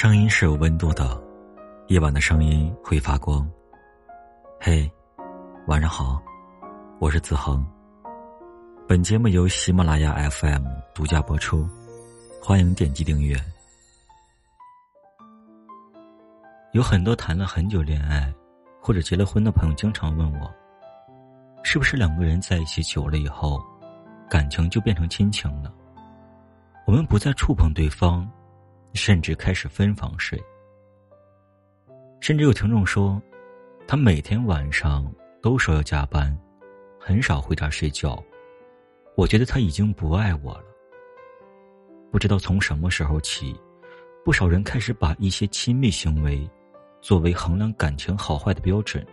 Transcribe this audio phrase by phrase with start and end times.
[0.00, 1.20] 声音是有温度的，
[1.88, 3.44] 夜晚的声音会发光。
[4.60, 4.88] 嘿，
[5.66, 6.22] 晚上好，
[7.00, 7.66] 我是子恒。
[8.86, 10.64] 本节目由喜马拉雅 FM
[10.94, 11.68] 独家播出，
[12.40, 13.36] 欢迎点击订阅。
[16.74, 18.32] 有很多谈了很久恋爱
[18.80, 20.48] 或者结了婚的朋友，经常问我，
[21.64, 23.60] 是不是两个人在一起久了以后，
[24.30, 25.74] 感情就变成亲情了？
[26.86, 28.30] 我们不再触碰对方，
[28.94, 30.38] 甚至开始分房睡。
[32.20, 33.20] 甚至有听众说，
[33.86, 36.36] 他每天晚上都说要加班，
[36.98, 38.22] 很少回家睡觉。
[39.16, 40.64] 我觉得他已经不爱我了。
[42.10, 43.54] 不知道从什么时候起，
[44.24, 46.48] 不少人开始把一些亲密行为
[47.00, 49.06] 作为衡量感情好坏的标准。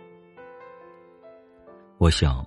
[1.98, 2.46] 我想，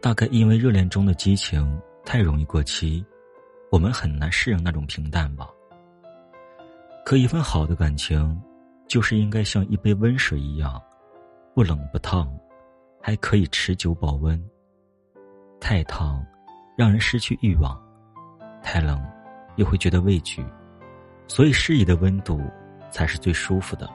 [0.00, 3.04] 大概因为热恋中的激情太容易过期。
[3.70, 5.48] 我们很难适应那种平淡吧。
[7.04, 8.40] 可一份好的感情，
[8.86, 10.80] 就是应该像一杯温水一样，
[11.54, 12.32] 不冷不烫，
[13.02, 14.40] 还可以持久保温。
[15.60, 16.24] 太烫，
[16.76, 17.76] 让人失去欲望；
[18.62, 19.02] 太冷，
[19.56, 20.44] 又会觉得畏惧。
[21.26, 22.40] 所以适宜的温度，
[22.90, 23.88] 才是最舒服的。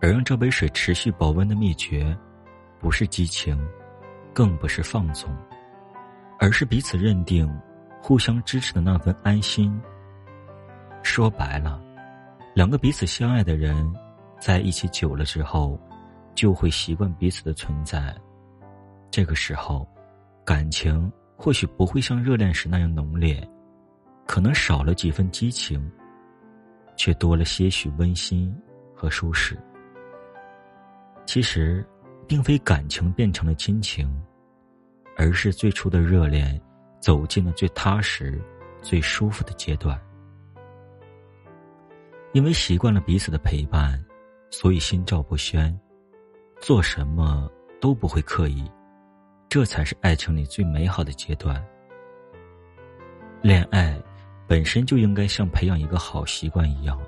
[0.00, 2.16] 而让这杯水持续保温的秘诀，
[2.80, 3.56] 不是激情，
[4.34, 5.30] 更不是放纵，
[6.40, 7.48] 而是彼此认定。
[8.04, 9.80] 互相支持的那份安心。
[11.02, 11.82] 说白了，
[12.54, 13.92] 两个彼此相爱的人，
[14.40, 15.78] 在一起久了之后，
[16.34, 18.14] 就会习惯彼此的存在。
[19.10, 19.86] 这个时候，
[20.44, 23.46] 感情或许不会像热恋时那样浓烈，
[24.26, 25.90] 可能少了几分激情，
[26.96, 28.54] 却多了些许温馨
[28.94, 29.58] 和舒适。
[31.26, 31.84] 其实，
[32.26, 34.10] 并非感情变成了亲情，
[35.16, 36.60] 而是最初的热恋。
[37.00, 38.40] 走进了最踏实、
[38.80, 40.00] 最舒服的阶段，
[42.32, 44.02] 因为习惯了彼此的陪伴，
[44.50, 45.78] 所以心照不宣，
[46.60, 48.70] 做什么都不会刻意，
[49.48, 51.62] 这才是爱情里最美好的阶段。
[53.42, 54.00] 恋爱
[54.46, 56.98] 本身就应该像培养一个好习惯一样，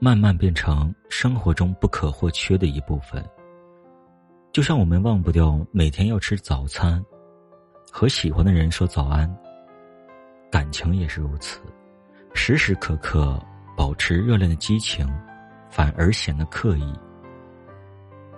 [0.00, 3.24] 慢慢变成生活中不可或缺的一部分。
[4.52, 7.04] 就像我们忘不掉每天要吃早餐。
[7.92, 9.32] 和喜欢的人说早安。
[10.50, 11.60] 感情也是如此，
[12.32, 13.40] 时时刻刻
[13.76, 15.06] 保持热恋的激情，
[15.70, 16.92] 反而显得刻意。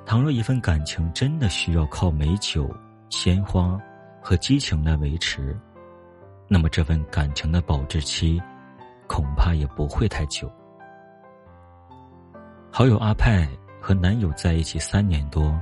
[0.04, 2.68] 倘若一份感情真的需要靠美酒、
[3.08, 3.78] 鲜花
[4.20, 5.58] 和激情来维持，
[6.48, 8.40] 那么这份感情的保质期，
[9.06, 10.50] 恐怕也不会太久。
[12.70, 13.48] 好友阿派
[13.80, 15.58] 和男友在一起三年多，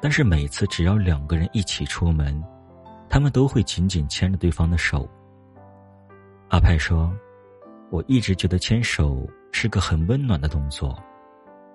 [0.00, 2.42] 但是每次只要两个人一起出门。
[3.12, 5.04] 他们都会紧紧牵着对方的手。
[6.48, 7.12] 阿派说
[7.90, 10.96] ：“我一直觉得牵手是个很温暖的动作，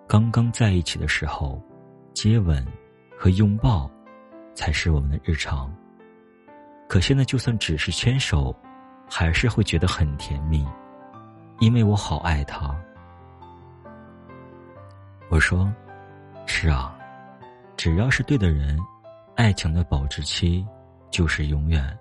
[0.07, 1.61] 刚刚在一起的时候，
[2.13, 2.65] 接吻
[3.17, 3.89] 和拥抱
[4.53, 5.73] 才是我们的日常。
[6.87, 8.55] 可现在就算只是牵手，
[9.09, 10.65] 还是会觉得很甜蜜，
[11.59, 12.73] 因为我好爱他。”
[15.29, 15.71] 我说
[16.47, 16.97] ：“是啊，
[17.75, 18.79] 只要是对的人，
[19.35, 20.65] 爱情的保质期。”
[21.11, 21.97] 就是永远。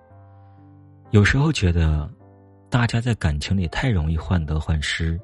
[1.11, 2.11] 有时候觉得，
[2.75, 5.17] 大家在感情里太容易患得患失。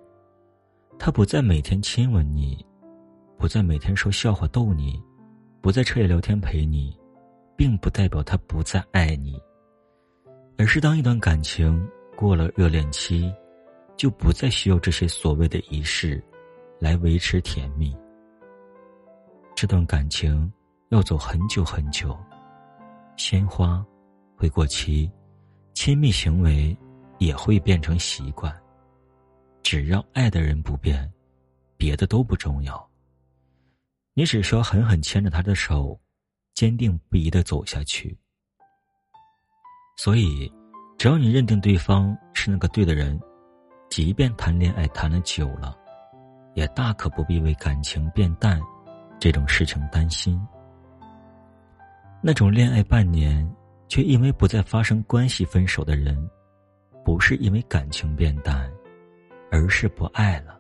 [1.00, 2.65] 他不再每天亲吻你，
[3.37, 5.03] 不再每天说笑话逗你，
[5.60, 6.97] 不再彻夜聊天陪你，
[7.56, 9.37] 并不代表他不再爱你。
[10.59, 11.84] 而是当一段感情
[12.15, 13.34] 过了热恋期，
[13.97, 16.22] 就不再需要这些所谓的仪式，
[16.78, 17.93] 来维持甜蜜。
[19.56, 20.53] 这段感情
[20.91, 22.16] 要走很久很久。
[23.16, 23.84] 鲜花
[24.37, 25.10] 会过期，
[25.75, 26.78] 亲密行为
[27.20, 28.53] 也会变成习惯。
[29.62, 31.08] 只要爱的人不变，
[31.76, 32.91] 别的都不重要。
[34.14, 36.00] 你只需要狠狠牵着他的手，
[36.54, 38.19] 坚定不移的走下去。
[39.97, 40.50] 所以，
[40.98, 43.20] 只要你认定对方是那个对的人，
[43.91, 45.77] 即便谈恋爱谈了久了，
[46.54, 48.59] 也大可不必为感情变淡
[49.18, 50.41] 这种事情担心。
[52.22, 53.47] 那种恋爱半年，
[53.89, 56.28] 却因为不再发生关系分手的人，
[57.04, 58.70] 不是因为感情变淡，
[59.50, 60.58] 而是不爱了。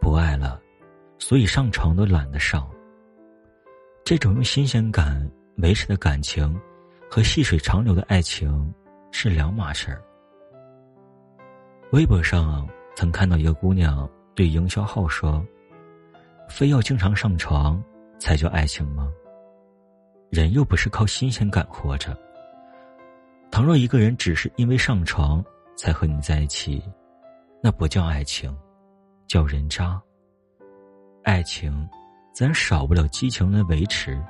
[0.00, 0.60] 不爱了，
[1.18, 2.68] 所以上床都懒得上。
[4.04, 6.60] 这种用新鲜感维持的感情，
[7.10, 8.72] 和细水长流的爱情
[9.10, 10.02] 是两码事儿。
[11.92, 15.42] 微博上曾看到一个姑娘对营销号说
[16.50, 17.82] ：“非要经常上床
[18.18, 19.10] 才叫爱情吗？”
[20.28, 22.18] 人又不是靠新鲜感活着。
[23.54, 25.40] 倘若一个人只是因为上床
[25.76, 26.82] 才和你在一起，
[27.62, 28.52] 那不叫爱情，
[29.28, 30.02] 叫人渣。
[31.22, 31.88] 爱情，
[32.32, 34.20] 自然少不了激情的维持，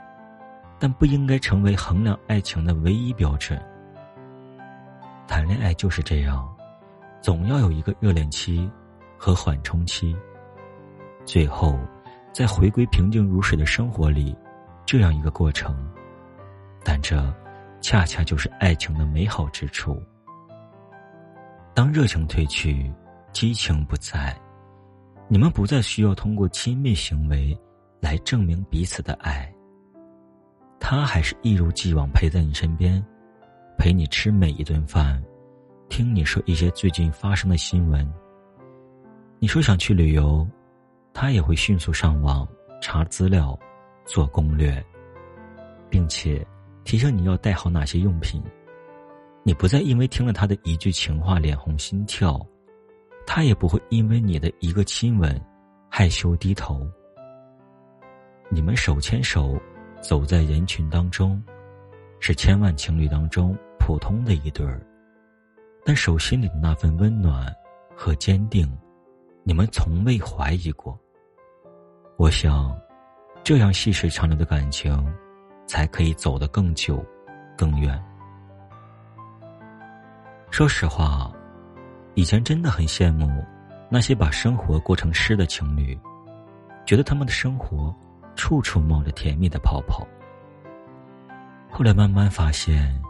[0.78, 3.58] 但不应该成为衡量爱情的唯一标准。
[5.26, 6.46] 谈恋爱就是这样，
[7.22, 8.70] 总要有一个热恋期
[9.16, 10.14] 和缓冲期，
[11.24, 11.78] 最后
[12.30, 14.36] 再回归平静如水的生活里，
[14.84, 15.74] 这样一个过程。
[16.84, 17.34] 但这，
[17.84, 20.02] 恰恰就是爱情的美好之处。
[21.74, 22.90] 当热情褪去，
[23.30, 24.34] 激情不在。
[25.28, 27.54] 你们不再需要通过亲密行为
[28.00, 29.54] 来证明彼此的爱。
[30.80, 33.04] 他还是一如既往陪在你身边，
[33.76, 35.22] 陪你吃每一顿饭，
[35.90, 38.10] 听你说一些最近发生的新闻。
[39.38, 40.48] 你说想去旅游，
[41.12, 42.48] 他也会迅速上网
[42.80, 43.58] 查资料、
[44.06, 44.82] 做攻略，
[45.90, 46.46] 并且
[46.84, 48.42] 提醒你要带好哪些用品。
[49.42, 52.40] 你不再因为听了他的一句情话脸红心跳。
[53.26, 55.40] 他也不会因为你的一个亲吻，
[55.88, 56.86] 害羞低头。
[58.50, 59.58] 你们手牵手，
[60.02, 61.42] 走在人群当中，
[62.20, 64.78] 是千万情侣当中普通的一对儿。
[65.86, 67.50] 但手心里的那份温暖
[67.96, 68.70] 和坚定，
[69.42, 70.98] 你们从未怀疑过。
[72.18, 72.78] 我想，
[73.42, 74.92] 这样细水长流的感情，
[75.66, 77.04] 才可以走得更久、
[77.56, 78.02] 更远。
[80.50, 81.30] 说实话。
[82.16, 83.44] 以前真的很羡慕
[83.90, 85.98] 那些把生活过成诗的情侣，
[86.86, 87.92] 觉得他们的生活
[88.36, 90.06] 处处冒着甜蜜的泡泡。
[91.68, 93.02] 后来慢慢发现，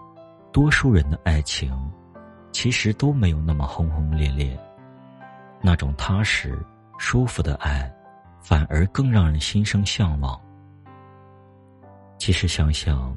[0.50, 1.70] 多数人的爱情
[2.50, 4.58] 其实都没有那么轰轰烈烈，
[5.60, 6.58] 那种踏实、
[6.96, 7.94] 舒服的爱，
[8.40, 10.40] 反而更让人心生向往。
[12.24, 13.14] 其实想想，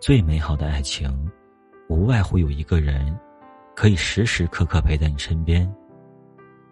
[0.00, 1.30] 最美好的爱情，
[1.88, 3.16] 无外乎有一个人。
[3.76, 5.72] 可以时时刻刻陪在你身边，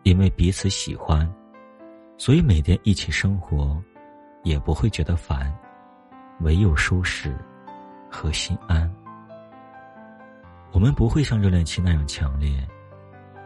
[0.02, 1.32] 因为彼此喜欢，
[2.18, 3.80] 所以每天一起生活，
[4.42, 5.56] 也不会觉得烦，
[6.40, 7.38] 唯有舒适
[8.10, 8.92] 和心安。
[10.72, 12.50] 我们不会像热恋期那样强烈，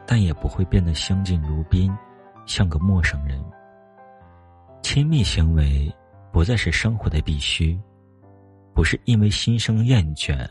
[0.07, 1.95] 但也不会变得相敬如宾，
[2.47, 3.45] 像个陌生人。
[4.83, 5.95] 亲密行为
[6.33, 7.79] 不再是生活的必须，
[8.75, 10.47] 不是因为心生厌倦，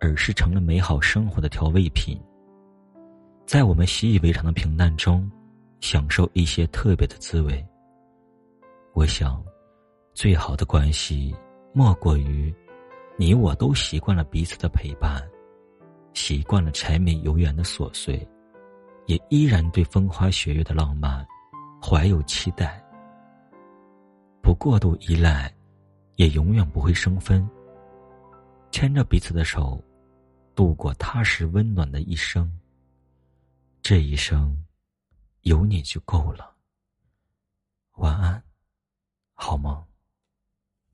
[0.00, 2.18] 而是成了美好生活的调味品。
[3.44, 5.30] 在我们习以为常的平淡中，
[5.80, 7.64] 享受一些特别的滋味。
[8.94, 9.44] 我想，
[10.14, 11.34] 最好的关系
[11.72, 12.52] 莫过于，
[13.16, 15.22] 你我都习惯了彼此的陪伴，
[16.14, 18.26] 习惯了柴米油盐的琐碎，
[19.06, 21.26] 也依然对风花雪月的浪漫
[21.82, 22.82] 怀有期待。
[24.42, 25.52] 不过度依赖，
[26.20, 27.48] 也永远不会生分。
[28.70, 29.82] 牵着彼此的手
[30.54, 32.60] 度过踏实温暖的一生。
[33.80, 34.54] 这一生
[35.40, 36.54] 有你就够了。
[37.92, 38.42] 晚安
[39.32, 39.89] 好梦。